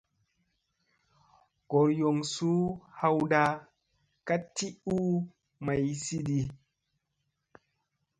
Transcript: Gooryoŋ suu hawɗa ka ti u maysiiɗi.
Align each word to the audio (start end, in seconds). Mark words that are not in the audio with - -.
Gooryoŋ 1.69 2.17
suu 2.33 2.61
hawɗa 2.99 3.43
ka 4.27 4.35
ti 4.55 4.67
u 4.95 4.97
maysiiɗi. 5.65 6.39